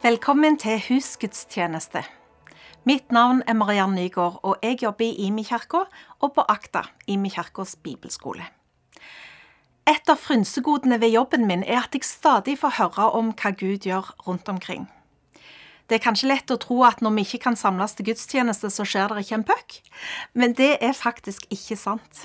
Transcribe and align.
Velkommen 0.00 0.54
til 0.56 0.78
husgudstjeneste. 0.80 2.00
Mitt 2.88 3.10
navn 3.12 3.42
er 3.46 3.52
Mariann 3.52 3.92
Nygaard, 3.92 4.38
og 4.42 4.56
jeg 4.62 4.78
jobber 4.80 5.04
i 5.04 5.26
Imi-kirka 5.26 5.82
og 6.24 6.32
på 6.32 6.44
Akta, 6.48 6.86
Imi-kirkas 7.04 7.74
bibelskole. 7.84 8.46
Et 9.84 10.08
av 10.08 10.16
frynsegodene 10.16 10.96
ved 11.02 11.12
jobben 11.12 11.44
min 11.44 11.60
er 11.66 11.82
at 11.82 11.92
jeg 11.92 12.08
stadig 12.08 12.56
får 12.62 12.78
høre 12.78 13.10
om 13.18 13.34
hva 13.36 13.52
Gud 13.52 13.84
gjør 13.84 14.08
rundt 14.24 14.48
omkring. 14.48 14.86
Det 15.84 15.98
er 15.98 16.04
kanskje 16.06 16.30
lett 16.32 16.48
å 16.48 16.56
tro 16.64 16.80
at 16.88 17.04
når 17.04 17.18
vi 17.18 17.28
ikke 17.28 17.44
kan 17.50 17.60
samles 17.60 17.92
til 17.92 18.08
gudstjeneste, 18.08 18.70
så 18.72 18.88
skjer 18.88 19.12
det 19.12 19.26
ikke 19.26 19.42
en 19.42 19.48
puck, 19.52 19.82
men 20.32 20.56
det 20.56 20.78
er 20.80 20.96
faktisk 20.96 21.44
ikke 21.52 21.76
sant. 21.76 22.24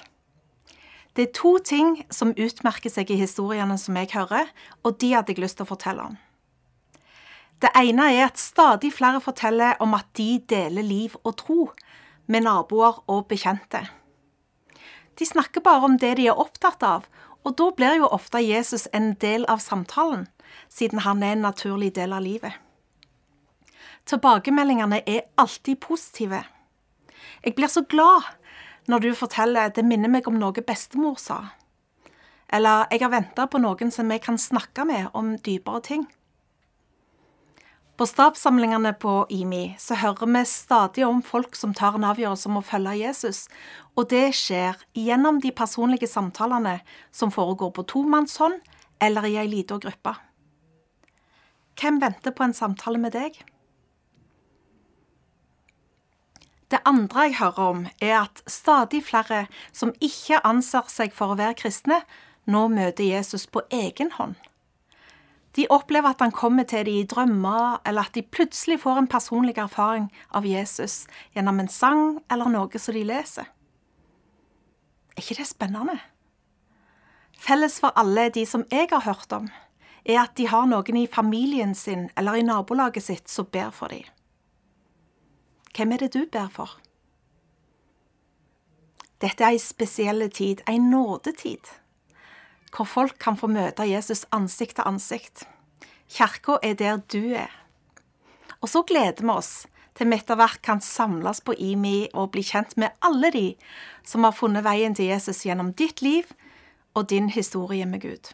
Det 1.12 1.28
er 1.28 1.36
to 1.36 1.58
ting 1.60 2.06
som 2.08 2.32
utmerker 2.32 2.94
seg 2.94 3.12
i 3.12 3.20
historiene 3.20 3.76
som 3.76 4.00
jeg 4.00 4.16
hører, 4.16 4.48
og 4.88 4.96
de 5.04 5.12
hadde 5.12 5.36
jeg 5.36 5.44
lyst 5.44 5.60
til 5.60 5.68
å 5.68 5.74
fortelle 5.76 6.08
om. 6.14 6.16
Det 7.62 7.72
ene 7.76 8.10
er 8.14 8.26
at 8.28 8.40
stadig 8.40 8.92
flere 8.94 9.22
forteller 9.24 9.78
om 9.80 9.94
at 9.96 10.08
de 10.18 10.40
deler 10.50 10.84
liv 10.84 11.16
og 11.24 11.38
tro 11.38 11.60
med 12.28 12.44
naboer 12.44 13.04
og 13.08 13.28
bekjente. 13.28 13.86
De 15.20 15.26
snakker 15.26 15.64
bare 15.64 15.88
om 15.88 15.98
det 16.00 16.18
de 16.18 16.28
er 16.28 16.40
opptatt 16.40 16.84
av, 16.84 17.06
og 17.46 17.56
da 17.56 17.70
blir 17.78 18.00
jo 18.02 18.10
ofte 18.12 18.42
Jesus 18.44 18.88
en 18.94 19.14
del 19.22 19.46
av 19.48 19.62
samtalen, 19.64 20.28
siden 20.70 21.06
han 21.06 21.24
er 21.24 21.36
en 21.36 21.46
naturlig 21.46 21.94
del 21.96 22.14
av 22.14 22.26
livet. 22.26 22.54
Tilbakemeldingene 24.06 25.02
er 25.08 25.30
alltid 25.38 25.80
positive. 25.82 26.44
Jeg 27.46 27.56
blir 27.56 27.72
så 27.72 27.82
glad 27.82 28.28
når 28.88 29.00
du 29.00 29.14
forteller 29.16 29.70
'det 29.70 29.86
minner 29.86 30.10
meg 30.10 30.28
om 30.28 30.34
noe 30.40 30.62
bestemor 30.62 31.16
sa', 31.18 31.50
eller 32.50 32.86
'jeg 32.92 33.02
har 33.02 33.10
venta 33.10 33.46
på 33.46 33.58
noen 33.58 33.92
som 33.92 34.12
jeg 34.12 34.22
kan 34.22 34.38
snakke 34.38 34.86
med 34.86 35.08
om 35.14 35.38
dypere 35.38 35.82
ting'. 35.82 36.08
På 37.98 38.06
stabssamlingene 38.06 38.94
på 38.94 39.26
IMI 39.30 39.76
så 39.80 39.96
hører 39.96 40.28
vi 40.28 40.42
stadig 40.46 41.06
om 41.08 41.22
folk 41.24 41.56
som 41.56 41.74
tar 41.74 41.96
en 41.96 42.04
avgjørelse 42.04 42.50
om 42.50 42.58
å 42.60 42.66
følge 42.68 42.98
Jesus, 43.00 43.46
og 43.96 44.10
det 44.12 44.34
skjer 44.36 44.82
gjennom 45.00 45.40
de 45.40 45.54
personlige 45.56 46.10
samtalene 46.12 46.82
som 47.16 47.32
foregår 47.32 47.72
på 47.72 47.86
tomannshånd 47.88 48.60
eller 49.00 49.28
i 49.30 49.38
ei 49.40 49.48
lita 49.48 49.78
gruppe. 49.80 50.12
Hvem 51.80 52.02
venter 52.04 52.36
på 52.36 52.44
en 52.44 52.56
samtale 52.58 53.00
med 53.00 53.16
deg? 53.16 53.40
Det 56.68 56.82
andre 56.84 57.30
jeg 57.30 57.38
hører 57.40 57.64
om, 57.64 57.86
er 58.02 58.18
at 58.26 58.44
stadig 58.52 59.06
flere 59.08 59.46
som 59.72 59.94
ikke 60.04 60.42
anser 60.44 60.92
seg 60.92 61.16
for 61.16 61.32
å 61.32 61.40
være 61.40 61.56
kristne, 61.64 62.02
nå 62.44 62.68
møter 62.76 63.08
Jesus 63.08 63.48
på 63.48 63.64
egen 63.72 64.12
hånd. 64.18 64.36
De 65.56 65.68
opplever 65.72 66.10
at 66.10 66.20
han 66.20 66.34
kommer 66.36 66.64
til 66.68 66.86
dem 66.86 66.94
i 67.00 67.08
drømmer, 67.08 67.82
eller 67.88 68.10
at 68.10 68.16
de 68.16 68.22
plutselig 68.22 68.82
får 68.84 68.98
en 69.00 69.08
personlig 69.08 69.58
erfaring 69.58 70.10
av 70.36 70.46
Jesus 70.46 71.06
gjennom 71.36 71.60
en 71.60 71.72
sang 71.72 72.20
eller 72.32 72.52
noe 72.52 72.80
som 72.82 72.96
de 72.96 73.04
leser. 73.08 73.48
Er 75.16 75.24
ikke 75.24 75.40
det 75.40 75.48
spennende? 75.48 75.96
Felles 77.40 77.80
for 77.80 77.96
alle 77.96 78.28
de 78.36 78.44
som 78.46 78.66
jeg 78.72 78.90
har 78.92 79.06
hørt 79.08 79.32
om, 79.32 79.48
er 80.06 80.20
at 80.26 80.36
de 80.38 80.48
har 80.48 80.68
noen 80.68 80.98
i 81.00 81.08
familien 81.08 81.76
sin 81.76 82.10
eller 82.18 82.36
i 82.36 82.44
nabolaget 82.44 83.04
sitt 83.04 83.32
som 83.32 83.48
ber 83.52 83.72
for 83.72 83.96
dem. 83.96 84.04
Hvem 85.76 85.92
er 85.92 86.04
det 86.04 86.14
du 86.14 86.26
ber 86.32 86.52
for? 86.52 86.78
Dette 89.24 89.44
er 89.44 89.56
ei 89.56 89.60
spesiell 89.60 90.28
tid, 90.32 90.62
ei 90.68 90.78
nådetid 90.80 91.72
hvor 92.76 92.86
folk 92.86 93.20
kan 93.20 93.38
få 93.40 93.48
møte 93.48 93.88
Jesus 93.88 94.26
ansikt 94.36 94.76
til 94.80 94.90
ansikt. 94.90 95.46
Kirka 96.12 96.58
er 96.64 96.76
der 96.78 97.00
du 97.12 97.34
er. 97.34 97.52
Og 98.62 98.70
så 98.70 98.84
gleder 98.84 99.24
vi 99.24 99.30
oss 99.32 99.68
til 99.96 100.10
vi 100.12 100.18
etter 100.20 100.36
hvert 100.36 100.62
kan 100.66 100.82
samles 100.84 101.40
på 101.46 101.56
IMI 101.56 102.10
og 102.14 102.32
bli 102.34 102.44
kjent 102.44 102.76
med 102.78 102.90
alle 103.06 103.32
de 103.32 103.56
som 104.04 104.24
har 104.28 104.36
funnet 104.36 104.66
veien 104.66 104.96
til 104.96 105.06
Jesus 105.14 105.46
gjennom 105.48 105.72
ditt 105.80 106.02
liv 106.04 106.24
og 106.96 107.10
din 107.12 107.30
historie 107.32 107.86
med 107.88 108.02
Gud. 108.04 108.34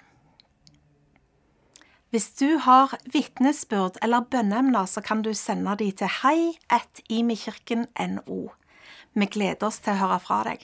Hvis 2.12 2.34
du 2.36 2.58
har 2.60 2.92
vitnesbyrd 3.14 3.98
eller 4.04 4.22
bønneemner, 4.28 4.86
så 4.86 5.02
kan 5.02 5.22
du 5.24 5.34
sende 5.38 5.76
de 5.80 5.92
til 5.96 6.08
hei.imikirken.no. 6.22 8.40
Vi 9.14 9.26
gleder 9.32 9.68
oss 9.68 9.80
til 9.80 9.94
å 9.94 10.00
høre 10.02 10.20
fra 10.20 10.44
deg. 10.50 10.60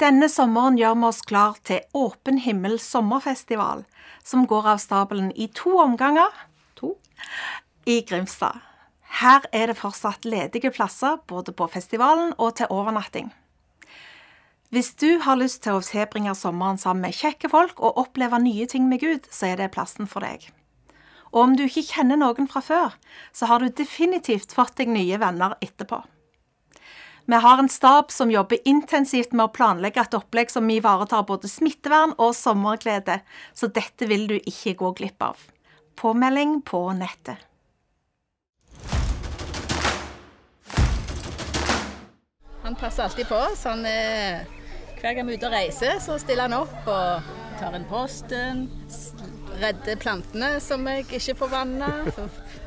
Denne 0.00 0.30
sommeren 0.32 0.78
gjør 0.80 0.94
vi 0.96 1.04
oss 1.10 1.20
klar 1.28 1.58
til 1.68 1.82
Åpen 1.92 2.38
himmel 2.40 2.78
sommerfestival, 2.80 3.82
som 4.24 4.46
går 4.48 4.68
av 4.72 4.78
stabelen 4.80 5.28
i 5.36 5.50
to 5.52 5.74
omganger 5.82 6.30
to, 6.78 6.94
i 7.84 7.98
Grimstad. 8.08 8.62
Her 9.20 9.44
er 9.52 9.68
det 9.68 9.76
fortsatt 9.76 10.24
ledige 10.24 10.70
plasser 10.72 11.18
både 11.28 11.52
på 11.52 11.66
festivalen 11.68 12.32
og 12.38 12.54
til 12.56 12.72
overnatting. 12.72 13.28
Hvis 14.72 14.94
du 15.02 15.18
har 15.20 15.36
lyst 15.36 15.64
til 15.66 15.76
å 15.76 15.84
tilbringe 15.84 16.32
sommeren 16.38 16.80
sammen 16.80 17.04
med 17.04 17.18
kjekke 17.18 17.50
folk 17.52 17.82
og 17.82 17.98
oppleve 18.00 18.38
nye 18.40 18.68
ting 18.70 18.86
med 18.88 19.02
Gud, 19.02 19.28
så 19.28 19.50
er 19.50 19.60
det 19.60 19.72
plassen 19.74 20.08
for 20.08 20.24
deg. 20.24 20.46
Og 21.34 21.42
om 21.42 21.58
du 21.58 21.66
ikke 21.66 21.84
kjenner 21.90 22.16
noen 22.16 22.48
fra 22.48 22.64
før, 22.64 22.96
så 23.36 23.50
har 23.50 23.60
du 23.60 23.68
definitivt 23.68 24.56
fått 24.56 24.78
deg 24.80 24.88
nye 24.94 25.20
venner 25.20 25.58
etterpå. 25.60 26.00
Vi 27.30 27.36
har 27.36 27.58
en 27.58 27.68
stab 27.68 28.10
som 28.10 28.30
jobber 28.30 28.58
intensivt 28.64 29.32
med 29.32 29.44
å 29.44 29.52
planlegge 29.54 30.02
et 30.02 30.14
opplegg 30.18 30.48
som 30.50 30.66
ivaretar 30.66 31.22
både 31.28 31.46
smittevern 31.46 32.16
og 32.18 32.32
sommerglede, 32.34 33.20
så 33.54 33.68
dette 33.70 34.08
vil 34.10 34.24
du 34.26 34.34
ikke 34.40 34.72
gå 34.80 34.90
glipp 34.98 35.22
av. 35.22 35.44
Påmelding 35.94 36.56
på 36.66 36.80
nettet. 36.98 37.38
Han 42.64 42.74
passer 42.74 43.06
alltid 43.06 43.30
på, 43.30 43.38
han 43.62 43.86
er, 43.86 44.42
hver 44.98 45.14
gang 45.14 45.30
vi 45.30 45.38
er 45.38 45.38
ute 45.38 45.52
og 45.52 45.54
reiser, 45.54 46.02
så 46.02 46.18
stiller 46.18 46.50
han 46.50 46.58
opp 46.64 46.90
og 46.90 47.30
tar 47.62 47.78
inn 47.78 47.86
posten, 47.86 48.66
redder 49.62 50.02
plantene 50.02 50.56
som 50.58 50.82
jeg 50.90 51.06
ikke 51.06 51.38
får 51.44 51.54
vanna 51.54 51.94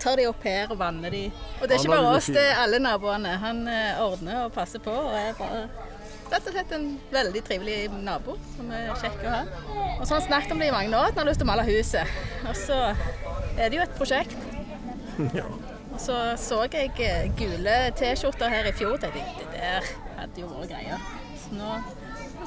tar 0.03 0.19
de 0.19 0.27
opp 0.29 0.43
her 0.47 0.71
og 0.73 0.79
vanner 0.81 1.13
de. 1.13 1.23
Og 1.61 1.65
det 1.67 1.77
er 1.77 1.81
ikke 1.81 1.95
bare 1.95 2.13
oss, 2.17 2.29
det 2.35 2.43
er 2.43 2.61
alle 2.65 2.79
naboene. 2.83 3.33
Han 3.41 3.65
eh, 3.71 4.03
ordner 4.03 4.45
og 4.45 4.53
passer 4.55 4.83
på 4.83 4.93
og 4.93 5.17
er 5.17 5.35
bare 5.39 5.65
rett 6.33 6.47
og 6.49 6.55
slett 6.55 6.71
en 6.73 6.87
veldig 7.13 7.43
trivelig 7.45 7.77
nabo 8.03 8.37
som 8.55 8.71
er 8.73 8.89
kjekk 9.01 9.19
å 9.27 9.33
ha. 9.33 9.41
Og 9.99 10.05
så 10.05 10.15
har 10.15 10.17
han 10.19 10.27
snakket 10.27 10.55
om 10.55 10.63
det 10.63 10.71
i 10.71 10.73
mange 10.75 10.97
år, 10.97 11.11
at 11.11 11.19
han 11.19 11.23
har 11.23 11.31
lyst 11.31 11.43
til 11.43 11.47
å 11.47 11.51
male 11.51 11.67
huset. 11.67 12.15
Og 12.49 12.57
så 12.57 12.79
er 12.89 13.69
det 13.69 13.79
jo 13.79 13.85
et 13.85 13.99
prosjekt. 13.99 14.39
Ja. 15.37 15.45
Og 15.93 15.99
så 16.01 16.15
så 16.41 16.63
jeg 16.73 16.89
eh, 17.05 17.27
gule 17.37 17.73
T-skjorter 17.93 18.49
her 18.49 18.65
i 18.65 18.71
fjor, 18.73 18.95
tenkte 18.97 19.19
jeg 19.21 19.45
det 19.51 19.59
der 19.59 19.89
hadde 20.17 20.41
jo 20.41 20.47
vært 20.49 20.71
greia. 20.71 20.97
Så 21.37 21.53
nå 21.53 21.75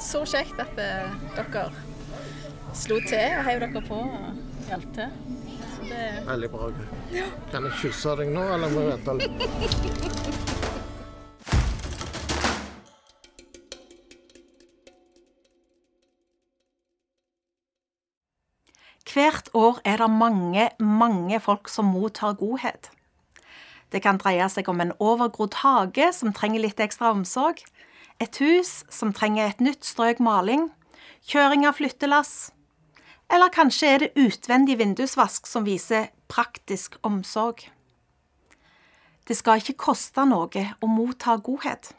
så 0.03 0.23
kjekt 0.27 0.59
at 0.59 0.81
eh, 0.83 1.13
dere 1.37 1.69
slo 2.75 2.99
til 3.07 3.37
og 3.39 3.47
heiv 3.47 3.63
dere 3.63 3.83
på 3.87 4.01
og 4.03 4.67
hjalp 4.67 4.89
til. 4.97 5.46
Det... 5.97 6.25
Veldig 6.27 6.49
bra. 6.53 6.67
Ja. 7.09 7.25
Kan 7.49 7.65
jeg 7.65 7.73
kysse 7.81 8.11
deg 8.19 8.29
nå, 8.29 8.43
eller 8.53 8.69
må 8.69 8.83
jeg 8.85 8.89
vente 8.93 9.13
litt? 9.17 10.37
Hvert 19.07 19.49
år 19.57 19.79
er 19.87 19.97
det 19.97 20.09
mange, 20.13 20.67
mange 20.77 21.39
folk 21.41 21.71
som 21.73 21.89
mottar 21.89 22.37
godhet. 22.37 22.91
Det 23.89 24.03
kan 24.03 24.19
dreie 24.21 24.45
seg 24.53 24.69
om 24.69 24.83
en 24.83 24.93
overgrodd 25.01 25.57
hage 25.63 26.11
som 26.13 26.35
trenger 26.35 26.61
litt 26.61 26.83
ekstra 26.83 27.09
omsorg, 27.15 27.63
et 28.21 28.37
hus 28.43 28.83
som 28.93 29.15
trenger 29.17 29.47
et 29.47 29.63
nytt 29.63 29.87
strøk 29.87 30.21
maling, 30.21 30.67
kjøring 31.25 31.65
av 31.65 31.79
flyttelass, 31.79 32.51
eller 33.33 33.51
kanskje 33.53 33.87
er 33.87 34.03
det 34.03 34.13
utvendig 34.15 34.77
vindusvask 34.79 35.47
som 35.49 35.65
viser 35.67 36.11
praktisk 36.31 36.95
omsorg. 37.07 37.67
Det 39.27 39.35
skal 39.35 39.59
ikke 39.59 39.79
koste 39.89 40.23
noe 40.27 40.63
å 40.79 40.87
motta 40.87 41.35
godhet. 41.43 41.91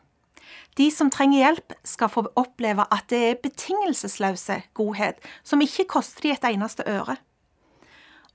De 0.78 0.88
som 0.94 1.10
trenger 1.12 1.42
hjelp, 1.42 1.74
skal 1.84 2.10
få 2.12 2.24
oppleve 2.38 2.86
at 2.94 3.08
det 3.12 3.18
er 3.26 3.40
betingelsesløse 3.42 4.62
godhet 4.78 5.18
som 5.44 5.60
ikke 5.60 5.88
koster 5.90 6.24
de 6.28 6.36
et 6.36 6.46
eneste 6.48 6.86
øre. 6.88 7.18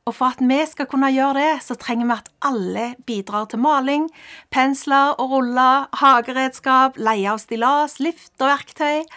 Og 0.03 0.17
for 0.17 0.35
at 0.35 0.43
vi 0.43 0.57
skal 0.67 0.89
kunne 0.91 1.13
gjøre 1.15 1.39
det, 1.39 1.51
så 1.63 1.77
trenger 1.79 2.09
vi 2.09 2.17
at 2.17 2.29
alle 2.43 2.85
bidrar 3.07 3.47
til 3.47 3.63
maling, 3.63 4.09
pensler 4.51 5.15
og 5.15 5.31
ruller, 5.37 5.87
hageredskap, 5.95 6.99
leie 6.99 7.31
av 7.31 7.39
stillas, 7.39 8.01
lift 8.03 8.35
og 8.41 8.51
verktøy. 8.51 9.07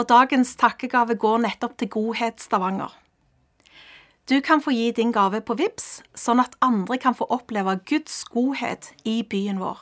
Og 0.00 0.08
dagens 0.08 0.56
takkegave 0.58 1.20
går 1.20 1.44
nettopp 1.44 1.76
til 1.78 1.92
Godhet 1.92 2.40
Stavanger. 2.40 3.03
Du 4.28 4.40
kan 4.40 4.62
få 4.62 4.70
gi 4.70 4.90
din 4.90 5.12
gave 5.12 5.40
på 5.44 5.54
VIPS, 5.54 6.02
sånn 6.16 6.40
at 6.40 6.54
andre 6.64 6.96
kan 6.96 7.12
få 7.12 7.26
oppleve 7.28 7.76
Guds 7.84 8.24
godhet 8.32 8.94
i 9.04 9.20
byen 9.20 9.60
vår. 9.60 9.78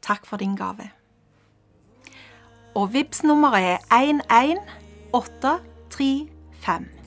Takk 0.00 0.24
for 0.24 0.36
din 0.40 0.56
gave. 0.56 0.88
Og 2.74 2.92
VIPS 2.94 3.22
nummeret 3.28 3.78
er 3.92 4.08
11835. 5.12 7.03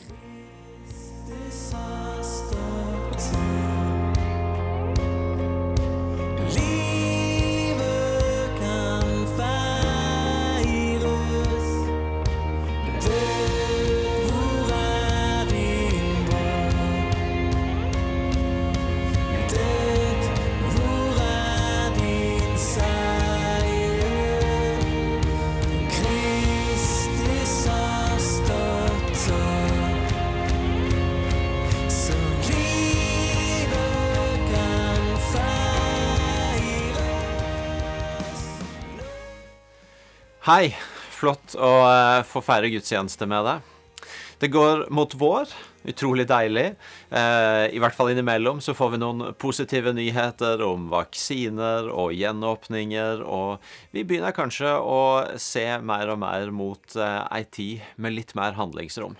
Hei. 40.47 40.69
Flott 41.11 41.57
å 41.59 41.69
eh, 41.83 42.21
få 42.23 42.39
feire 42.39 42.69
gudstjeneste 42.71 43.25
med 43.27 43.43
deg. 43.43 44.05
Det 44.39 44.47
går 44.53 44.85
mot 44.95 45.11
vår. 45.19 45.51
Utrolig 45.91 46.23
deilig. 46.29 46.69
Eh, 47.11 47.63
I 47.75 47.81
hvert 47.83 47.97
fall 47.97 48.13
innimellom 48.13 48.61
så 48.63 48.71
får 48.77 48.93
vi 48.93 48.99
noen 49.01 49.33
positive 49.43 49.91
nyheter 49.97 50.63
om 50.63 50.85
vaksiner 50.93 51.89
og 51.91 52.15
gjenåpninger, 52.15 53.25
og 53.27 53.59
vi 53.91 54.05
begynner 54.07 54.31
kanskje 54.37 54.71
å 54.79 55.01
se 55.35 55.65
mer 55.83 56.13
og 56.15 56.21
mer 56.23 56.55
mot 56.55 56.95
eh, 56.95 57.19
ei 57.27 57.43
tid 57.43 57.83
med 57.99 58.15
litt 58.15 58.31
mer 58.39 58.55
handlingsrom. 58.55 59.19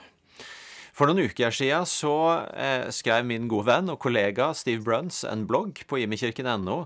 For 0.98 1.06
noen 1.06 1.28
uker 1.30 1.54
siden 1.54 1.86
så 1.86 2.12
eh, 2.58 2.88
skrev 2.90 3.22
min 3.30 3.46
gode 3.52 3.68
venn 3.68 3.92
og 3.94 4.00
kollega 4.02 4.48
Steve 4.58 4.82
Bruns 4.82 5.20
en 5.30 5.44
blogg 5.46 5.84
på 5.86 6.00
imekirken.no, 6.02 6.78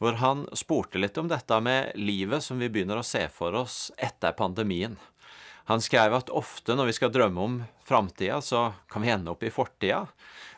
hvor 0.00 0.16
han 0.22 0.46
spurte 0.56 0.96
litt 0.96 1.20
om 1.20 1.28
dette 1.28 1.58
med 1.60 1.92
livet 2.00 2.46
som 2.46 2.56
vi 2.56 2.70
begynner 2.72 3.02
å 3.02 3.04
se 3.04 3.26
for 3.28 3.58
oss 3.60 3.90
etter 4.00 4.32
pandemien. 4.38 4.96
Han 5.68 5.84
skrev 5.84 6.16
at 6.16 6.32
ofte 6.32 6.72
når 6.72 6.88
vi 6.88 6.96
skal 6.96 7.12
drømme 7.12 7.44
om 7.44 7.60
framtida, 7.84 8.40
så 8.40 8.70
kan 8.88 9.04
vi 9.04 9.12
ende 9.12 9.34
opp 9.34 9.44
i 9.44 9.52
fortida. 9.52 10.06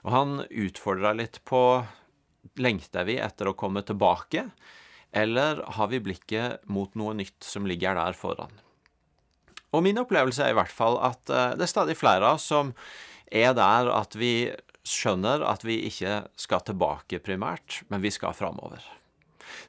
Og 0.06 0.14
han 0.14 0.44
utfordra 0.46 1.10
litt 1.18 1.42
på 1.42 1.82
lengter 2.62 3.10
vi 3.10 3.18
etter 3.18 3.50
å 3.50 3.58
komme 3.58 3.82
tilbake, 3.82 4.46
eller 5.10 5.66
har 5.66 5.90
vi 5.90 5.98
blikket 5.98 6.62
mot 6.70 6.94
noe 6.94 7.18
nytt 7.18 7.42
som 7.42 7.66
ligger 7.66 7.98
der 7.98 8.14
foran? 8.14 8.54
Og 9.70 9.84
min 9.86 10.00
opplevelse 10.02 10.44
er 10.44 10.54
i 10.54 10.58
hvert 10.58 10.74
fall 10.74 10.98
at 11.04 11.30
eh, 11.30 11.54
det 11.58 11.66
er 11.66 11.72
stadig 11.72 11.98
flere 11.98 12.26
av 12.26 12.38
oss 12.38 12.48
som 12.50 12.74
er 13.30 13.54
der 13.54 13.90
at 13.94 14.16
vi 14.18 14.50
skjønner 14.86 15.44
at 15.46 15.64
vi 15.66 15.76
ikke 15.86 16.24
skal 16.40 16.64
tilbake 16.66 17.20
primært, 17.22 17.82
men 17.92 18.02
vi 18.02 18.10
skal 18.14 18.34
framover. 18.34 18.82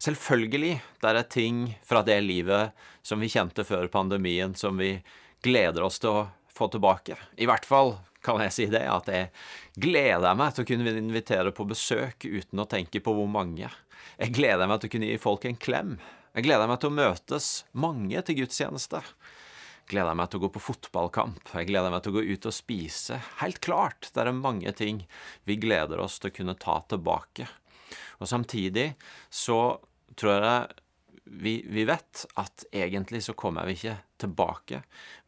Selvfølgelig 0.02 0.76
det 1.02 1.10
er 1.12 1.28
ting 1.30 1.66
fra 1.86 2.02
det 2.06 2.18
livet 2.26 2.72
som 3.06 3.22
vi 3.22 3.30
kjente 3.30 3.66
før 3.68 3.90
pandemien, 3.92 4.56
som 4.56 4.80
vi 4.80 4.96
gleder 5.44 5.84
oss 5.86 6.00
til 6.02 6.14
å 6.14 6.30
få 6.52 6.70
tilbake. 6.72 7.18
I 7.38 7.50
hvert 7.50 7.68
fall 7.68 7.96
kan 8.22 8.42
jeg 8.44 8.54
si 8.54 8.66
det, 8.70 8.84
at 8.86 9.10
jeg 9.10 9.30
gleder 9.82 10.38
meg 10.38 10.54
til 10.54 10.64
å 10.66 10.70
kunne 10.70 10.94
invitere 10.94 11.54
på 11.56 11.66
besøk 11.70 12.26
uten 12.26 12.62
å 12.62 12.70
tenke 12.70 13.02
på 13.02 13.14
hvor 13.18 13.30
mange. 13.30 13.70
Jeg 14.22 14.36
gleder 14.38 14.70
meg 14.70 14.82
til 14.82 14.92
å 14.92 14.96
kunne 14.96 15.10
gi 15.10 15.22
folk 15.22 15.48
en 15.50 15.58
klem. 15.58 15.96
Jeg 16.38 16.46
gleder 16.46 16.70
meg 16.70 16.80
til 16.82 16.92
å 16.92 16.98
møtes 17.00 17.48
mange 17.74 18.22
til 18.26 18.44
gudstjeneste 18.44 19.02
gleder 19.90 20.12
jeg 20.12 20.20
meg 20.20 20.30
til 20.32 20.40
å 20.40 20.44
gå 20.46 20.52
på 20.56 20.64
fotballkamp. 20.64 21.54
Jeg 21.56 21.70
gleder 21.70 21.94
meg 21.94 22.04
til 22.04 22.14
å 22.14 22.20
gå 22.20 22.24
ut 22.30 22.48
og 22.50 22.56
spise. 22.56 23.20
Helt 23.42 23.62
klart, 23.64 24.12
det 24.14 24.24
er 24.24 24.36
mange 24.36 24.72
ting 24.78 25.04
vi 25.48 25.60
gleder 25.62 26.02
oss 26.04 26.20
til 26.20 26.32
å 26.32 26.36
kunne 26.36 26.58
ta 26.60 26.80
tilbake. 26.92 27.48
Og 28.22 28.30
samtidig 28.30 28.94
så 29.34 29.60
tror 30.20 30.46
jeg 30.46 30.82
vi, 31.32 31.54
vi 31.68 31.86
vet 31.88 32.26
at 32.40 32.66
egentlig 32.76 33.24
så 33.26 33.36
kommer 33.38 33.68
vi 33.68 33.78
ikke 33.78 33.98
tilbake, 34.22 34.82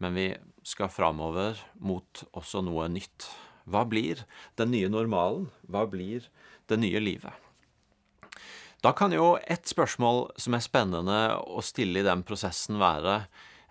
men 0.04 0.18
vi 0.18 0.28
skal 0.68 0.92
framover 0.92 1.60
mot 1.84 2.26
også 2.34 2.64
noe 2.66 2.90
nytt. 2.92 3.30
Hva 3.70 3.86
blir 3.88 4.26
den 4.60 4.74
nye 4.74 4.92
normalen? 4.92 5.48
Hva 5.72 5.86
blir 5.90 6.28
det 6.68 6.80
nye 6.82 7.00
livet? 7.00 7.32
Da 8.84 8.92
kan 8.92 9.14
jo 9.16 9.38
et 9.48 9.70
spørsmål 9.70 10.26
som 10.36 10.58
er 10.58 10.66
spennende 10.66 11.20
å 11.40 11.64
stille 11.64 12.02
i 12.02 12.08
den 12.08 12.26
prosessen, 12.28 12.82
være 12.82 13.22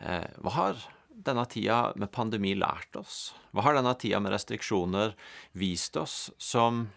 hva 0.03 0.53
har 0.57 0.81
denne 1.23 1.45
tida 1.47 1.93
med 1.99 2.11
pandemi 2.15 2.55
lært 2.59 2.97
oss? 2.99 3.33
Hva 3.55 3.67
har 3.67 3.77
denne 3.79 3.95
tida 4.01 4.21
med 4.23 4.35
restriksjoner 4.35 5.15
vist 5.59 5.97
oss 6.01 6.33
som 6.43 6.89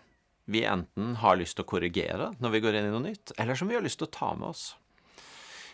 vi 0.49 0.63
enten 0.65 1.15
har 1.21 1.37
lyst 1.39 1.57
til 1.57 1.65
å 1.65 1.69
korrigere 1.69 2.31
når 2.41 2.55
vi 2.55 2.63
går 2.65 2.77
inn 2.77 2.89
i 2.89 2.93
noe 2.93 3.05
nytt, 3.07 3.35
eller 3.37 3.57
som 3.57 3.69
vi 3.69 3.77
har 3.77 3.85
lyst 3.85 4.01
til 4.01 4.09
å 4.09 4.15
ta 4.15 4.31
med 4.37 4.49
oss? 4.53 4.65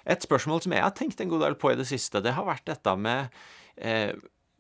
Et 0.04 0.24
spørsmål 0.24 0.64
som 0.64 0.74
jeg 0.74 0.84
har 0.84 0.94
tenkt 0.98 1.22
en 1.22 1.30
god 1.30 1.46
del 1.46 1.58
på 1.62 1.74
i 1.74 1.80
det 1.80 1.88
siste, 1.90 2.24
det 2.24 2.34
har 2.34 2.48
vært 2.48 2.66
dette 2.72 2.94
med 2.98 3.30
eh, 3.78 4.16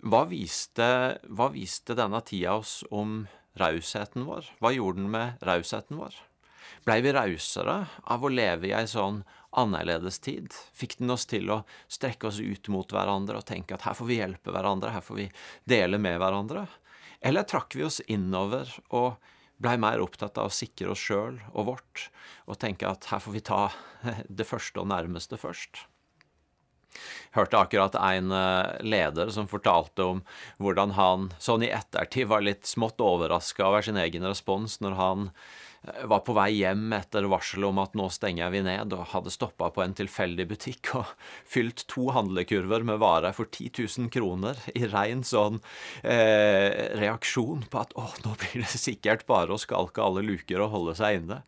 hva, 0.05 0.25
viste, 0.29 0.87
hva 1.29 1.49
viste 1.53 1.97
denne 1.97 2.21
tida 2.25 2.59
oss 2.59 2.81
om 2.93 3.23
rausheten 3.59 4.27
vår? 4.27 4.51
Hva 4.61 4.73
gjorde 4.75 5.01
den 5.01 5.09
med 5.13 5.41
rausheten 5.45 5.99
vår? 5.99 6.13
Blei 6.85 7.01
vi 7.05 7.13
rausere 7.13 7.83
av 8.09 8.23
å 8.23 8.31
leve 8.31 8.69
i 8.69 8.75
ei 8.77 8.87
sånn 8.89 9.21
annerledes 9.51 10.19
tid? 10.23 10.53
Fikk 10.73 10.97
den 11.01 11.13
oss 11.13 11.27
til 11.29 11.51
å 11.51 11.61
strekke 11.91 12.29
oss 12.29 12.39
ut 12.39 12.71
mot 12.73 12.91
hverandre 12.91 13.41
og 13.41 13.47
tenke 13.47 13.75
at 13.75 13.85
her 13.87 13.97
får 13.97 14.09
vi 14.09 14.19
hjelpe 14.21 14.53
hverandre, 14.55 14.93
her 14.95 15.05
får 15.05 15.19
vi 15.19 15.27
dele 15.69 15.99
med 16.01 16.19
hverandre? 16.21 16.65
Eller 17.21 17.45
trakk 17.45 17.75
vi 17.77 17.85
oss 17.85 18.01
innover 18.07 18.69
og 18.89 19.19
blei 19.61 19.77
mer 19.77 20.01
opptatt 20.01 20.39
av 20.41 20.49
å 20.49 20.55
sikre 20.55 20.93
oss 20.93 21.03
sjøl 21.05 21.37
og 21.53 21.67
vårt, 21.67 22.07
og 22.49 22.57
tenke 22.61 22.89
at 22.89 23.11
her 23.11 23.21
får 23.21 23.37
vi 23.37 23.45
ta 23.45 23.63
det 24.41 24.49
første 24.49 24.81
og 24.81 24.89
nærmeste 24.89 25.39
først? 25.41 25.85
hørte 27.31 27.59
akkurat 27.59 27.95
en 27.95 28.31
eh, 28.35 28.83
leder 28.83 29.31
som 29.31 29.47
fortalte 29.47 30.03
om 30.03 30.21
hvordan 30.61 30.95
han 30.97 31.29
sånn 31.39 31.65
i 31.65 31.71
ettertid 31.71 32.29
var 32.31 32.43
litt 32.45 32.67
smått 32.67 33.01
overraska 33.03 33.67
over 33.67 33.85
sin 33.85 33.99
egen 34.01 34.25
respons 34.27 34.79
når 34.83 34.97
han 34.99 35.29
var 35.81 36.19
på 36.21 36.33
vei 36.37 36.51
hjem 36.59 36.91
etter 36.93 37.25
varsel 37.31 37.65
om 37.65 37.79
at 37.81 37.95
nå 37.97 38.05
stenger 38.13 38.51
vi 38.53 38.61
ned, 38.65 38.93
og 38.93 39.09
hadde 39.15 39.33
stoppa 39.33 39.71
på 39.73 39.81
en 39.81 39.95
tilfeldig 39.97 40.45
butikk 40.51 40.91
og 40.99 41.13
fylt 41.53 41.85
to 41.89 42.11
handlekurver 42.13 42.85
med 42.85 43.01
varer 43.01 43.33
for 43.33 43.49
10 43.49 43.71
000 44.05 44.11
kroner 44.13 44.61
i 44.75 44.85
rein 44.91 45.25
sånn 45.25 45.57
eh, 46.03 46.93
reaksjon 47.01 47.65
på 47.71 47.81
at 47.81 47.97
å, 47.97 48.05
nå 48.25 48.35
blir 48.43 48.61
det 48.61 48.77
sikkert 48.77 49.25
bare 49.29 49.55
å 49.55 49.61
skalke 49.61 50.05
alle 50.05 50.25
luker 50.25 50.61
og 50.61 50.73
holde 50.75 50.97
seg 51.01 51.23
inne. 51.23 51.41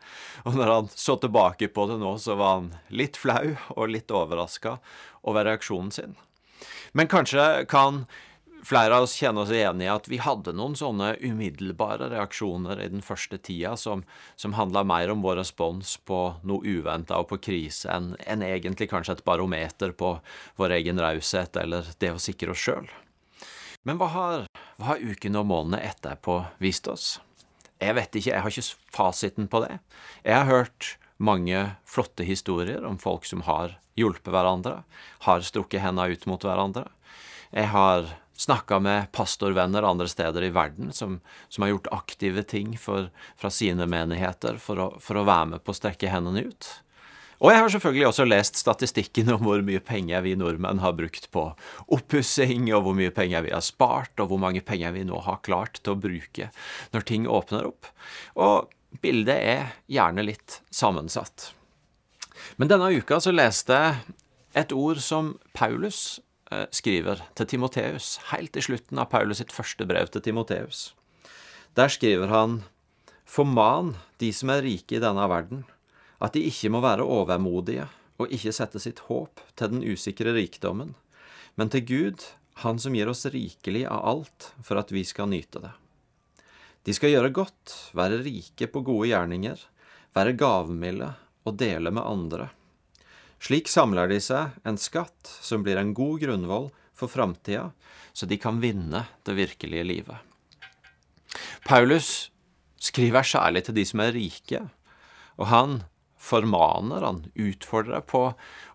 Og 0.47 0.57
når 0.57 0.75
han 0.75 0.91
så 0.95 1.19
tilbake 1.21 1.69
på 1.69 1.87
det 1.91 2.01
nå, 2.01 2.17
så 2.17 2.37
var 2.39 2.57
han 2.57 2.73
litt 2.89 3.21
flau 3.21 3.53
og 3.77 3.89
litt 3.93 4.13
overraska 4.13 4.79
over 5.29 5.45
reaksjonen 5.45 5.93
sin. 5.93 6.17
Men 6.97 7.09
kanskje 7.11 7.65
kan 7.69 8.05
flere 8.65 8.95
av 8.95 9.03
oss 9.03 9.15
kjenner 9.19 9.43
oss 9.43 9.51
igjen 9.51 9.81
i 9.83 9.89
at 9.91 10.07
vi 10.11 10.19
hadde 10.23 10.53
noen 10.55 10.75
sånne 10.79 11.13
umiddelbare 11.21 12.09
reaksjoner 12.13 12.79
i 12.81 12.89
den 12.93 13.03
første 13.05 13.37
tida 13.37 13.75
som, 13.79 14.05
som 14.39 14.55
handla 14.57 14.85
mer 14.87 15.11
om 15.11 15.23
vår 15.25 15.41
respons 15.41 15.97
på 16.07 16.21
noe 16.47 16.63
uventa 16.63 17.19
og 17.19 17.29
på 17.33 17.41
krise 17.49 17.91
enn 17.91 18.13
en 18.23 18.45
egentlig 18.45 18.89
kanskje 18.91 19.17
et 19.17 19.25
barometer 19.27 19.93
på 19.97 20.15
vår 20.59 20.77
egen 20.79 21.01
raushet 21.03 21.59
eller 21.59 21.91
det 21.99 22.13
å 22.13 22.21
sikre 22.21 22.55
oss 22.55 22.63
sjøl. 22.63 22.87
Men 23.83 23.99
hva 23.99 24.09
har, 24.13 24.47
hva 24.79 24.93
har 24.93 25.03
ukene 25.03 25.43
og 25.43 25.49
månedene 25.49 25.83
etterpå 25.83 26.39
vist 26.63 26.87
oss? 26.87 27.17
Jeg 27.83 27.97
vet 27.97 28.15
ikke, 28.15 28.31
jeg 28.31 28.43
har 28.45 28.53
ikke 28.53 28.95
fasiten 28.95 29.49
på 29.51 29.59
det. 29.65 29.77
Jeg 30.23 30.39
har 30.39 30.47
hørt 30.47 30.93
mange 31.19 31.65
flotte 31.87 32.23
historier 32.23 32.85
om 32.87 32.95
folk 33.01 33.27
som 33.27 33.43
har 33.43 33.75
hjulpet 33.99 34.31
hverandre, 34.31 34.81
har 35.27 35.43
strukket 35.45 35.83
hendene 35.83 36.15
ut 36.15 36.23
mot 36.29 36.47
hverandre. 36.47 36.87
Jeg 37.51 37.69
har 37.69 38.07
snakka 38.37 38.79
med 38.79 39.11
pastorvenner 39.11 39.85
andre 39.85 40.07
steder 40.07 40.43
i 40.43 40.53
verden 40.53 40.91
som, 40.91 41.19
som 41.49 41.61
har 41.61 41.73
gjort 41.73 41.91
aktive 41.91 42.43
ting 42.43 42.77
for, 42.77 43.09
fra 43.37 43.51
sine 43.53 43.85
menigheter 43.89 44.57
for 44.61 44.79
å, 44.79 44.87
for 44.99 45.19
å, 45.19 45.27
være 45.27 45.53
med 45.53 45.63
på 45.63 45.73
å 45.73 45.77
strekke 45.77 46.09
hendene 46.09 46.47
ut. 46.49 46.69
Og 47.43 47.51
jeg 47.51 47.59
har 47.59 47.71
selvfølgelig 47.73 48.07
også 48.07 48.25
lest 48.25 48.59
statistikken 48.61 49.33
om 49.33 49.41
hvor 49.43 49.63
mye 49.65 49.81
penger 49.83 50.23
vi 50.23 50.35
nordmenn 50.39 50.79
har 50.79 50.95
brukt 50.95 51.27
på 51.33 51.49
oppussing, 51.91 52.69
og 52.71 52.85
hvor 52.85 52.95
mye 52.95 53.11
penger 53.13 53.43
vi 53.47 53.51
har 53.51 53.65
spart, 53.65 54.13
og 54.23 54.31
hvor 54.31 54.39
mange 54.39 54.63
penger 54.63 54.95
vi 54.95 55.03
nå 55.09 55.19
har 55.25 55.41
klart 55.43 55.81
til 55.81 55.95
å 55.95 55.99
bruke 55.99 56.49
når 56.95 57.07
ting 57.09 57.27
åpner 57.27 57.67
opp. 57.67 57.89
Og 58.39 58.71
bildet 59.03 59.35
er 59.35 59.73
gjerne 59.91 60.23
litt 60.23 60.61
sammensatt. 60.71 61.51
Men 62.55 62.71
denne 62.71 62.93
uka 62.95 63.19
så 63.23 63.33
leste 63.33 63.75
jeg 63.75 64.15
et 64.63 64.71
ord 64.75 65.01
som 65.03 65.33
Paulus 65.57 66.21
skriver 66.73 67.21
til 67.37 67.49
Timoteus, 67.49 68.17
helt 68.31 68.57
i 68.57 68.63
slutten 68.63 68.99
av 69.01 69.09
Paulus 69.11 69.41
sitt 69.41 69.53
første 69.53 69.87
brev 69.89 70.11
til 70.13 70.23
Timoteus. 70.25 70.91
Der 71.77 71.91
skriver 71.91 72.29
han 72.31 72.61
Forman 73.25 73.95
de 74.21 74.29
som 74.35 74.51
er 74.53 74.63
rike 74.65 74.97
i 74.97 75.01
denne 75.01 75.25
verden, 75.31 75.63
at 76.21 76.35
de 76.35 76.43
ikke 76.47 76.71
må 76.73 76.83
være 76.83 77.05
overmodige 77.05 77.87
og 78.21 78.31
ikke 78.31 78.53
sette 78.55 78.81
sitt 78.81 79.01
håp 79.07 79.41
til 79.57 79.73
den 79.73 79.83
usikre 79.83 80.35
rikdommen, 80.35 80.93
men 81.57 81.73
til 81.73 81.85
Gud, 81.87 82.29
Han 82.61 82.77
som 82.77 82.93
gir 82.93 83.09
oss 83.09 83.25
rikelig 83.33 83.87
av 83.89 84.03
alt 84.05 84.51
for 84.61 84.77
at 84.77 84.91
vi 84.93 85.01
skal 85.09 85.25
nyte 85.31 85.57
det. 85.57 85.71
De 86.85 86.93
skal 86.93 87.09
gjøre 87.09 87.31
godt, 87.33 87.73
være 87.97 88.19
rike 88.21 88.67
på 88.69 88.83
gode 88.85 89.07
gjerninger, 89.09 89.57
være 90.13 90.35
gavmilde 90.37 91.07
og 91.49 91.57
dele 91.57 91.89
med 91.89 92.05
andre 92.05 92.51
slik 93.43 93.67
samler 93.71 94.07
de 94.11 94.19
seg 94.23 94.55
en 94.67 94.79
skatt 94.79 95.31
som 95.43 95.65
blir 95.65 95.79
en 95.79 95.93
god 95.95 96.21
grunnvoll 96.23 96.69
for 96.95 97.11
framtida, 97.11 97.71
så 98.13 98.29
de 98.29 98.37
kan 98.39 98.61
vinne 98.63 99.05
det 99.25 99.35
virkelige 99.35 99.83
livet. 99.83 100.17
Paulus 101.65 102.29
skriver 102.79 103.25
særlig 103.25 103.65
til 103.65 103.77
de 103.77 103.85
som 103.87 104.03
er 104.03 104.15
rike, 104.15 104.61
og 105.39 105.49
han 105.49 105.79
formaner, 106.23 107.03
han 107.03 107.23
utfordrer 107.35 108.03
på 108.07 108.29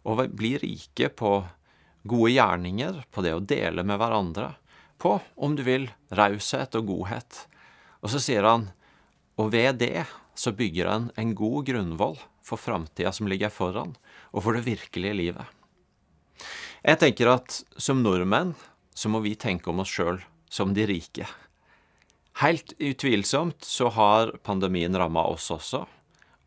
å 0.04 0.16
bli 0.28 0.56
rike 0.60 1.08
på 1.16 1.32
gode 2.08 2.32
gjerninger, 2.34 3.04
på 3.12 3.24
det 3.24 3.34
å 3.36 3.44
dele 3.44 3.84
med 3.86 4.00
hverandre, 4.00 4.52
på, 4.98 5.18
om 5.36 5.54
du 5.54 5.62
vil, 5.62 5.86
raushet 6.10 6.74
og 6.78 6.88
godhet. 6.90 7.44
Og 8.02 8.12
så 8.12 8.20
sier 8.22 8.46
han, 8.48 8.70
og 9.38 9.52
ved 9.54 9.78
det 9.82 10.08
så 10.38 10.52
bygger 10.54 10.90
han 10.90 11.10
en 11.18 11.34
god 11.38 11.68
grunnvoll 11.68 12.18
for 12.42 12.60
framtida 12.60 13.12
som 13.14 13.30
ligger 13.30 13.52
foran, 13.52 13.94
og 14.32 14.44
for 14.44 14.56
det 14.56 14.66
virkelige 14.66 15.16
livet. 15.16 15.46
Jeg 16.84 17.00
tenker 17.02 17.32
at 17.32 17.60
som 17.80 18.02
nordmenn 18.04 18.54
så 18.94 19.10
må 19.10 19.22
vi 19.24 19.34
tenke 19.38 19.70
om 19.70 19.82
oss 19.82 19.92
sjøl 19.92 20.20
som 20.50 20.74
de 20.74 20.86
rike. 20.88 21.26
Helt 22.42 22.72
utvilsomt 22.78 23.66
så 23.66 23.90
har 23.94 24.36
pandemien 24.46 24.94
ramma 24.94 25.24
oss 25.26 25.50
også, 25.50 25.82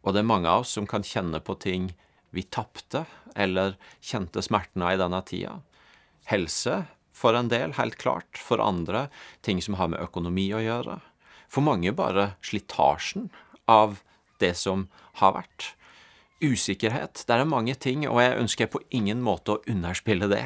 og 0.01 0.13
det 0.13 0.21
er 0.23 0.29
mange 0.29 0.49
av 0.49 0.63
oss 0.63 0.71
som 0.77 0.87
kan 0.87 1.03
kjenne 1.05 1.41
på 1.43 1.57
ting 1.59 1.91
vi 2.31 2.45
tapte, 2.47 3.03
eller 3.35 3.75
kjente 3.99 4.41
smerten 4.43 4.83
av 4.85 4.95
i 4.95 5.01
denne 5.01 5.19
tida. 5.27 5.57
Helse 6.31 6.85
for 7.11 7.35
en 7.35 7.51
del, 7.51 7.75
helt 7.75 7.97
klart. 7.99 8.39
For 8.39 8.63
andre 8.63 9.09
ting 9.45 9.61
som 9.61 9.75
har 9.79 9.91
med 9.91 10.01
økonomi 10.01 10.47
å 10.55 10.63
gjøre. 10.63 10.99
For 11.51 11.63
mange 11.65 11.91
bare 11.95 12.31
slitasjen 12.45 13.29
av 13.69 13.99
det 14.39 14.55
som 14.57 14.87
har 15.19 15.35
vært. 15.35 15.73
Usikkerhet. 16.41 17.23
Det 17.27 17.35
er 17.35 17.47
mange 17.47 17.75
ting, 17.77 18.07
og 18.09 18.21
jeg 18.21 18.39
ønsker 18.41 18.71
på 18.71 18.81
ingen 18.89 19.21
måte 19.23 19.55
å 19.55 19.61
underspille 19.69 20.29
det. 20.31 20.45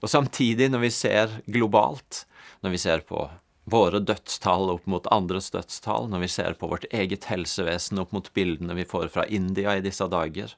Og 0.00 0.08
samtidig, 0.10 0.70
når 0.72 0.86
vi 0.86 0.92
ser 0.94 1.40
globalt, 1.46 2.24
når 2.64 2.74
vi 2.74 2.80
ser 2.80 3.04
på 3.08 3.26
våre 3.66 3.98
dødstall 3.98 4.70
opp 4.70 4.84
mot 4.90 5.06
andres 5.10 5.50
dødstall, 5.50 6.06
når 6.10 6.22
vi 6.22 6.28
ser 6.30 6.54
på 6.58 6.68
vårt 6.70 6.86
eget 6.94 7.26
helsevesen 7.26 7.98
opp 7.98 8.12
mot 8.14 8.28
bildene 8.36 8.76
vi 8.78 8.86
får 8.86 9.08
fra 9.14 9.26
India 9.26 9.74
i 9.74 9.82
disse 9.82 10.06
dager, 10.10 10.54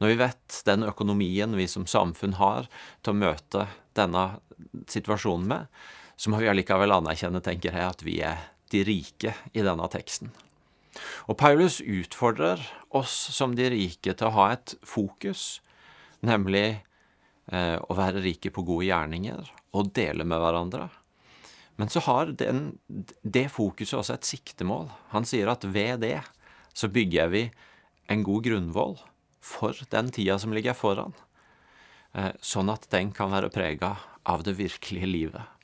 når 0.00 0.12
vi 0.12 0.18
vet 0.20 0.60
den 0.68 0.84
økonomien 0.84 1.56
vi 1.56 1.66
som 1.72 1.88
samfunn 1.88 2.36
har 2.36 2.68
til 3.00 3.14
å 3.14 3.20
møte 3.22 3.64
denne 3.96 4.26
situasjonen 4.92 5.48
med, 5.54 5.80
så 6.20 6.28
må 6.28 6.42
vi 6.42 6.50
allikevel 6.52 6.92
anerkjenne, 6.92 7.40
tenker 7.40 7.72
jeg, 7.72 7.96
at 7.96 8.04
vi 8.04 8.20
er 8.28 8.44
de 8.70 8.84
rike 8.84 9.32
i 9.56 9.64
denne 9.64 9.88
teksten. 9.90 10.28
Og 11.30 11.38
Paulus 11.38 11.80
utfordrer 11.80 12.62
oss 12.90 13.14
som 13.34 13.54
de 13.56 13.68
rike 13.72 14.14
til 14.14 14.28
å 14.28 14.34
ha 14.34 14.46
et 14.54 14.74
fokus, 14.86 15.60
nemlig 16.26 16.82
eh, 17.52 17.76
å 17.78 17.96
være 17.96 18.22
rike 18.24 18.52
på 18.54 18.64
gode 18.66 18.88
gjerninger 18.88 19.52
og 19.76 19.92
dele 19.96 20.26
med 20.26 20.42
hverandre. 20.42 20.88
Men 21.80 21.88
så 21.88 22.02
har 22.04 22.34
den, 22.36 22.74
det 23.22 23.46
fokuset 23.54 23.96
også 24.00 24.18
et 24.18 24.28
siktemål. 24.28 24.90
Han 25.14 25.24
sier 25.28 25.48
at 25.48 25.64
ved 25.64 26.02
det 26.04 26.18
så 26.76 26.90
bygger 26.92 27.30
vi 27.32 27.46
en 28.10 28.24
god 28.26 28.44
grunnvoll 28.44 28.98
for 29.40 29.78
den 29.94 30.10
tida 30.12 30.36
som 30.38 30.52
ligger 30.52 30.76
foran, 30.76 31.14
eh, 32.12 32.34
sånn 32.44 32.68
at 32.72 32.90
den 32.92 33.14
kan 33.16 33.32
være 33.32 33.52
prega 33.54 33.94
av 34.28 34.44
det 34.44 34.58
virkelige 34.58 35.08
livet. 35.08 35.59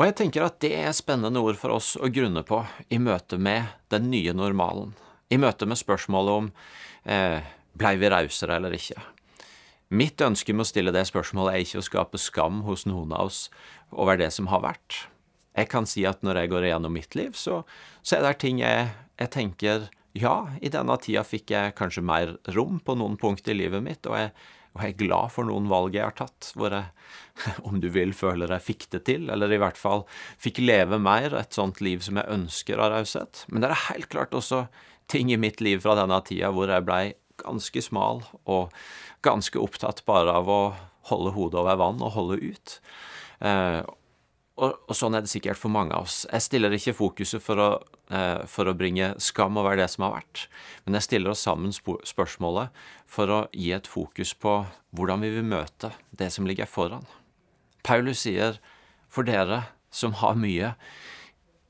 Og 0.00 0.06
jeg 0.08 0.14
tenker 0.16 0.46
at 0.46 0.54
det 0.64 0.70
er 0.80 0.94
spennende 0.96 1.42
ord 1.44 1.58
for 1.60 1.74
oss 1.76 1.92
å 2.00 2.08
grunne 2.08 2.40
på 2.48 2.62
i 2.88 2.96
møte 2.96 3.36
med 3.36 3.68
den 3.92 4.06
nye 4.08 4.32
normalen. 4.32 4.94
I 5.28 5.36
møte 5.36 5.68
med 5.68 5.76
spørsmålet 5.76 6.38
om 6.40 6.46
eh, 7.04 7.44
blei 7.76 7.98
vi 8.00 8.08
rausere 8.08 8.56
eller 8.56 8.72
ikke. 8.78 8.96
Mitt 9.92 10.24
ønske 10.24 10.54
med 10.56 10.64
å 10.64 10.70
stille 10.70 10.94
det 10.96 11.04
spørsmålet 11.04 11.52
er 11.52 11.66
ikke 11.66 11.82
å 11.82 11.84
skape 11.84 12.20
skam 12.22 12.62
hos 12.64 12.86
noen 12.88 13.12
av 13.12 13.28
oss 13.28 13.42
over 13.92 14.16
det 14.16 14.30
som 14.32 14.48
har 14.48 14.64
vært. 14.64 15.02
Jeg 15.52 15.68
kan 15.68 15.84
si 15.84 16.06
at 16.08 16.24
når 16.24 16.40
jeg 16.40 16.52
går 16.54 16.70
igjennom 16.70 16.96
mitt 16.96 17.16
liv, 17.18 17.36
så, 17.36 17.60
så 18.00 18.16
er 18.16 18.24
det 18.24 18.38
ting 18.40 18.62
jeg, 18.64 18.88
jeg, 19.20 19.32
tenker 19.36 19.90
Ja, 20.16 20.48
i 20.64 20.72
denne 20.72 20.96
tida 20.96 21.26
fikk 21.28 21.52
jeg 21.52 21.76
kanskje 21.76 22.06
mer 22.06 22.38
rom 22.56 22.80
på 22.80 22.96
noen 22.96 23.20
punkt 23.20 23.52
i 23.52 23.58
livet 23.58 23.84
mitt, 23.84 24.08
og 24.08 24.16
jeg, 24.16 24.32
og 24.76 24.84
jeg 24.84 24.94
er 24.94 25.00
glad 25.00 25.32
for 25.34 25.48
noen 25.48 25.66
valg 25.70 25.96
jeg 25.96 26.06
har 26.06 26.16
tatt, 26.18 26.52
hvor 26.58 26.74
jeg, 26.74 26.90
om 27.68 27.80
du 27.82 27.88
vil, 27.92 28.14
føler 28.16 28.52
jeg 28.54 28.66
fikk 28.66 28.86
det 28.94 29.02
til, 29.08 29.26
eller 29.32 29.50
i 29.50 29.58
hvert 29.60 29.80
fall 29.80 30.04
fikk 30.40 30.62
leve 30.62 31.00
mer 31.02 31.34
et 31.38 31.56
sånt 31.56 31.82
liv 31.82 32.04
som 32.06 32.20
jeg 32.20 32.30
ønsker 32.30 32.82
av 32.82 32.94
raushet. 32.94 33.44
Men 33.50 33.64
det 33.64 33.72
er 33.72 33.86
helt 33.88 34.10
klart 34.12 34.36
også 34.36 34.66
ting 35.10 35.32
i 35.34 35.40
mitt 35.40 35.62
liv 35.64 35.82
fra 35.82 35.96
denne 35.98 36.20
tida 36.26 36.52
hvor 36.54 36.70
jeg 36.70 36.86
blei 36.86 37.04
ganske 37.40 37.82
smal 37.82 38.22
og 38.44 38.70
ganske 39.26 39.58
opptatt 39.58 40.04
bare 40.06 40.36
av 40.38 40.50
å 40.50 40.60
holde 41.10 41.32
hodet 41.34 41.58
over 41.62 41.80
vann 41.80 42.04
og 42.04 42.14
holde 42.14 42.38
ut. 42.52 42.76
Eh, 43.40 43.80
og, 44.58 44.76
og, 44.88 44.94
sånn 44.96 45.14
er 45.16 45.24
det 45.24 45.30
sikkert 45.32 45.58
for 45.60 45.72
mange 45.72 45.94
av 45.96 46.08
oss. 46.08 46.24
Jeg 46.28 46.44
stiller 46.44 46.74
ikke 46.74 46.96
fokuset 46.98 47.42
for 47.42 47.60
å, 47.62 47.68
eh, 48.12 48.42
for 48.50 48.68
å 48.68 48.76
bringe 48.76 49.14
skam 49.22 49.56
over 49.60 49.78
det 49.78 49.88
som 49.92 50.04
har 50.04 50.18
vært, 50.18 50.46
men 50.84 50.98
jeg 50.98 51.06
stiller 51.06 51.32
oss 51.32 51.44
sammen 51.46 51.72
spørsmålet 51.72 52.74
for 53.08 53.32
å 53.32 53.40
gi 53.56 53.70
et 53.72 53.88
fokus 53.88 54.34
på 54.34 54.58
hvordan 54.96 55.24
vi 55.24 55.32
vil 55.38 55.46
møte 55.48 55.92
det 56.12 56.28
som 56.34 56.48
ligger 56.48 56.68
foran. 56.68 57.06
Paulus 57.86 58.26
sier, 58.26 58.58
for 59.08 59.24
dere 59.24 59.64
som 59.90 60.18
har 60.20 60.36
mye, 60.38 60.74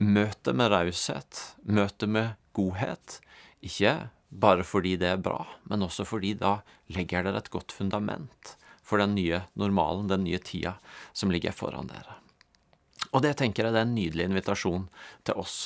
møt 0.00 0.40
det 0.44 0.56
med 0.56 0.72
raushet, 0.72 1.44
møt 1.62 1.99
det 2.00 2.08
med 2.10 2.34
godhet. 2.56 3.20
Ikke 3.62 4.10
bare 4.30 4.64
fordi 4.66 4.96
det 5.00 5.12
er 5.12 5.22
bra, 5.22 5.44
men 5.68 5.84
også 5.87 6.06
fordi 6.08 6.34
da 6.40 6.60
legger 6.90 7.26
dere 7.26 7.42
et 7.42 7.52
godt 7.52 7.75
fundament 7.75 8.56
for 8.82 8.99
den 8.99 9.14
nye 9.14 9.44
normalen, 9.54 10.08
den 10.10 10.25
nye 10.26 10.40
tida 10.42 10.78
som 11.12 11.30
ligger 11.30 11.54
foran 11.54 11.90
dere. 11.90 12.18
Og 13.10 13.24
det 13.24 13.36
tenker 13.40 13.66
jeg 13.66 13.74
det 13.74 13.82
er 13.82 13.88
en 13.88 13.96
nydelig 13.96 14.28
invitasjon 14.28 14.86
til 15.26 15.40
oss 15.40 15.56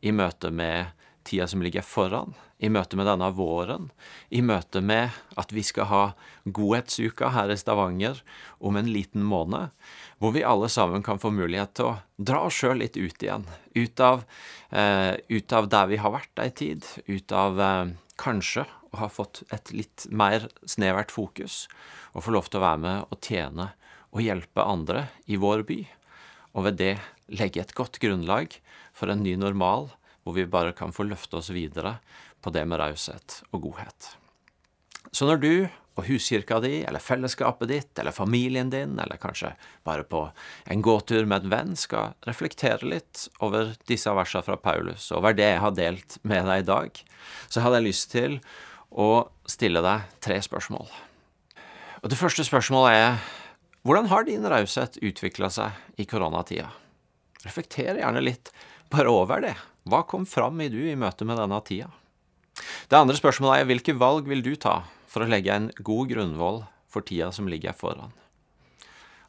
i 0.00 0.12
møte 0.16 0.50
med 0.50 0.96
tida 1.26 1.46
som 1.46 1.62
ligger 1.62 1.84
foran, 1.84 2.32
i 2.60 2.68
møte 2.72 2.96
med 2.98 3.06
denne 3.08 3.28
våren, 3.36 3.88
i 4.28 4.42
møte 4.44 4.82
med 4.84 5.14
at 5.40 5.52
vi 5.52 5.62
skal 5.64 5.88
ha 5.90 6.02
Godhetsuka 6.44 7.30
her 7.34 7.52
i 7.52 7.58
Stavanger 7.60 8.20
om 8.58 8.76
en 8.76 8.90
liten 8.90 9.24
måned, 9.24 9.70
hvor 10.18 10.34
vi 10.36 10.44
alle 10.44 10.68
sammen 10.72 11.04
kan 11.04 11.20
få 11.20 11.32
mulighet 11.32 11.74
til 11.76 11.92
å 11.92 11.98
dra 12.16 12.42
oss 12.48 12.58
sjøl 12.60 12.82
litt 12.82 12.98
ut 13.00 13.22
igjen. 13.22 13.46
Ut 13.76 14.04
av, 14.04 14.24
eh, 14.72 15.14
ut 15.28 15.52
av, 15.56 15.68
der 15.68 15.86
vi 15.92 16.00
har 16.00 16.16
vært 16.16 16.42
ei 16.42 16.50
tid, 16.50 16.88
ut 17.06 17.32
av 17.32 17.60
eh, 17.60 17.94
kanskje 18.20 18.66
å 18.90 19.04
ha 19.04 19.08
fått 19.08 19.44
et 19.54 19.72
litt 19.72 20.08
mer 20.10 20.48
snevert 20.66 21.12
fokus, 21.14 21.66
og 22.12 22.26
få 22.26 22.34
lov 22.34 22.50
til 22.50 22.60
å 22.60 22.66
være 22.66 22.84
med 22.84 23.08
og 23.08 23.20
tjene 23.24 23.70
og 24.10 24.24
hjelpe 24.24 24.66
andre 24.66 25.08
i 25.30 25.38
vår 25.40 25.64
by 25.68 25.80
og 26.54 26.66
ved 26.66 26.78
det 26.80 26.94
legge 27.30 27.62
et 27.62 27.74
godt 27.76 28.00
grunnlag 28.02 28.56
for 28.96 29.12
en 29.12 29.22
ny 29.24 29.36
normal, 29.38 29.90
hvor 30.22 30.36
vi 30.36 30.48
bare 30.50 30.74
kan 30.76 30.92
få 30.92 31.06
løfte 31.08 31.38
oss 31.38 31.52
videre 31.54 31.98
på 32.42 32.52
det 32.54 32.64
med 32.68 32.80
raushet 32.80 33.42
og 33.52 33.68
godhet. 33.68 34.14
Så 35.12 35.26
når 35.26 35.40
du 35.42 35.52
og 35.98 36.06
huskirka 36.06 36.60
di, 36.62 36.80
eller 36.86 37.02
fellesskapet 37.02 37.68
ditt, 37.68 37.90
eller 37.98 38.14
familien 38.14 38.70
din, 38.72 38.96
eller 39.00 39.20
kanskje 39.20 39.52
bare 39.84 40.04
på 40.06 40.22
en 40.70 40.82
gåtur 40.84 41.26
med 41.28 41.44
en 41.44 41.52
venn, 41.52 41.74
skal 41.76 42.14
reflektere 42.28 42.88
litt 42.88 43.26
over 43.44 43.74
disse 43.90 44.12
versene 44.16 44.46
fra 44.46 44.56
Paulus, 44.60 45.10
over 45.16 45.36
det 45.36 45.48
jeg 45.50 45.62
har 45.64 45.76
delt 45.76 46.18
med 46.22 46.48
deg 46.48 46.62
i 46.62 46.68
dag, 46.70 47.02
så 47.48 47.64
hadde 47.64 47.80
jeg 47.80 47.88
lyst 47.90 48.10
til 48.14 48.38
å 48.90 49.10
stille 49.50 49.82
deg 49.84 50.08
tre 50.24 50.40
spørsmål. 50.42 50.88
Og 52.00 52.08
Det 52.08 52.16
første 52.16 52.46
spørsmålet 52.46 52.96
er 52.96 53.20
hvordan 53.82 54.10
har 54.10 54.26
din 54.28 54.44
raushet 54.44 54.98
utvikla 55.00 55.48
seg 55.52 56.00
i 56.00 56.04
koronatida? 56.04 56.68
Reflekter 57.46 57.96
gjerne 57.96 58.20
litt 58.20 58.50
bare 58.92 59.08
over 59.08 59.40
det. 59.40 59.54
Hva 59.88 60.02
kom 60.04 60.26
fram 60.28 60.60
i 60.60 60.68
du 60.68 60.82
i 60.84 60.98
møte 60.98 61.24
med 61.24 61.40
denne 61.40 61.60
tida? 61.64 61.88
Det 62.90 62.98
andre 62.98 63.16
spørsmålet 63.16 63.62
er 63.62 63.70
hvilke 63.70 63.96
valg 63.96 64.28
vil 64.28 64.42
du 64.44 64.52
ta 64.60 64.82
for 65.08 65.24
å 65.24 65.30
legge 65.30 65.54
en 65.54 65.70
god 65.80 66.10
grunnvoll 66.10 66.60
for 66.90 67.06
tida 67.06 67.30
som 67.32 67.48
ligger 67.48 67.72
foran? 67.72 68.12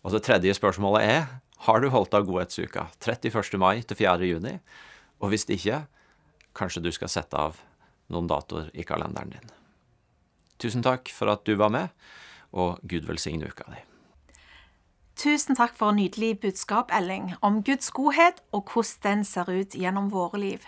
Og 0.03 0.12
det 0.15 0.24
tredje 0.25 0.58
spørsmålet 0.58 1.08
er 1.08 1.24
har 1.67 1.79
du 1.79 1.91
holdt 1.93 2.15
av 2.17 2.25
godhetsuka 2.27 2.88
31. 3.00 3.55
mai 3.62 3.84
til 3.86 4.00
4. 4.01 4.27
juni? 4.27 4.55
Og 5.22 5.31
hvis 5.31 5.46
ikke, 5.53 5.84
kanskje 6.58 6.81
du 6.84 6.89
skal 6.91 7.12
sette 7.13 7.38
av 7.38 7.62
noen 8.12 8.27
datoer 8.27 8.74
i 8.74 8.84
kalenderen 8.84 9.38
din. 9.38 9.53
Tusen 10.60 10.84
takk 10.84 11.13
for 11.13 11.31
at 11.31 11.46
du 11.48 11.53
var 11.55 11.72
med, 11.74 11.93
og 12.51 12.81
Gud 12.84 13.08
velsigne 13.08 13.48
uka 13.48 13.70
di. 13.72 13.86
Tusen 15.15 15.55
takk 15.55 15.75
for 15.75 15.91
nydelig 15.91 16.39
budskap, 16.39 16.91
Elling, 16.93 17.33
om 17.41 17.63
Guds 17.63 17.91
godhet 17.91 18.41
og 18.51 18.69
hvordan 18.73 19.01
den 19.03 19.25
ser 19.25 19.49
ut 19.49 19.75
gjennom 19.75 20.11
våre 20.11 20.39
liv. 20.39 20.59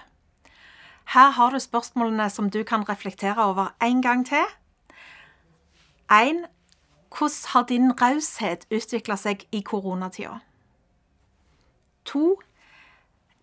Her 1.06 1.30
har 1.30 1.50
du 1.52 1.60
spørsmålene 1.60 2.30
som 2.30 2.50
du 2.50 2.64
kan 2.64 2.90
reflektere 2.90 3.46
over 3.46 3.76
en 3.82 4.02
gang 4.02 4.26
til. 4.26 4.46
1. 6.12 6.46
Hvordan 7.18 7.54
har 7.54 7.64
din 7.64 7.92
raushet 8.02 8.66
utvikla 8.72 9.16
seg 9.18 9.48
i 9.52 9.62
koronatida? 9.62 10.40
2. 12.06 12.36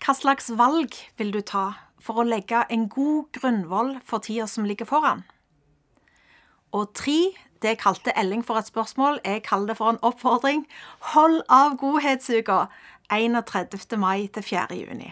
Hva 0.01 0.15
slags 0.15 0.51
valg 0.57 0.95
vil 1.19 1.33
du 1.33 1.41
ta 1.41 1.73
for 2.01 2.21
å 2.21 2.27
legge 2.27 2.65
en 2.71 2.89
god 2.89 3.31
grunnvoll 3.37 3.99
for 4.05 4.25
tida 4.25 4.47
som 4.47 4.65
ligger 4.65 4.89
foran? 4.89 5.25
Og 6.73 6.93
3. 6.95 7.19
Det 7.63 7.77
kalte 7.81 8.13
Elling 8.17 8.43
for 8.47 8.57
et 8.57 8.67
spørsmål, 8.67 9.21
jeg 9.25 9.43
kaller 9.45 9.67
det 9.67 9.77
for 9.77 9.93
en 9.93 10.01
oppfordring. 10.03 10.65
Hold 11.13 11.43
av 11.49 11.77
godhetsuka 11.77 12.67
31. 13.13 13.99
mai 14.01 14.29
til 14.33 14.43
4. 14.43 14.79
juni. 14.79 15.11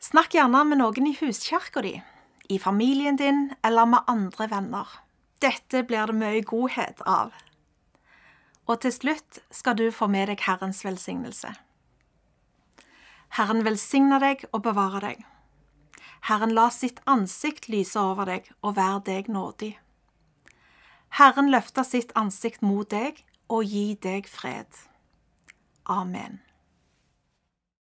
Snakk 0.00 0.34
gjerne 0.36 0.64
med 0.64 0.80
noen 0.80 1.08
i 1.08 1.16
huskirka 1.16 1.80
di, 1.84 1.94
i 2.48 2.58
familien 2.58 3.16
din 3.16 3.50
eller 3.64 3.88
med 3.88 4.04
andre 4.08 4.50
venner. 4.50 5.00
Dette 5.40 5.84
blir 5.88 6.12
det 6.12 6.16
mye 6.16 6.44
godhet 6.44 7.00
av. 7.08 7.32
Og 8.68 8.80
til 8.84 8.92
slutt 8.92 9.40
skal 9.50 9.76
du 9.80 9.88
få 9.90 10.10
med 10.12 10.28
deg 10.28 10.44
Herrens 10.44 10.84
velsignelse. 10.84 11.54
Herren 13.38 13.64
velsigne 13.64 14.18
deg 14.20 14.44
og 14.52 14.64
bevare 14.66 15.00
deg. 15.04 15.24
Herren 16.28 16.52
la 16.54 16.68
sitt 16.70 17.00
ansikt 17.06 17.68
lyse 17.72 18.00
over 18.00 18.28
deg 18.28 18.50
og 18.60 18.76
være 18.76 19.00
deg 19.06 19.30
nådig. 19.32 19.72
Herren 21.18 21.50
løfter 21.50 21.86
sitt 21.86 22.12
ansikt 22.18 22.62
mot 22.62 22.90
deg 22.90 23.24
og 23.48 23.64
gi 23.66 23.96
deg 24.02 24.28
fred. 24.30 24.68
Amen. 25.90 26.38